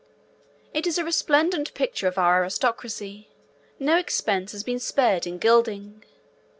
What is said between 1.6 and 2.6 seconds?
picture of our